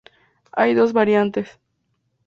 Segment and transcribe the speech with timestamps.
[0.53, 1.59] Hay dos variantes.